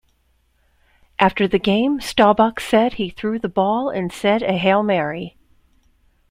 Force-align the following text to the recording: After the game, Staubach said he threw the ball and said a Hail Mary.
After 1.19 1.47
the 1.47 1.59
game, 1.59 2.01
Staubach 2.01 2.59
said 2.59 2.93
he 2.93 3.11
threw 3.11 3.37
the 3.37 3.47
ball 3.47 3.89
and 3.91 4.11
said 4.11 4.41
a 4.41 4.57
Hail 4.57 4.81
Mary. 4.81 5.37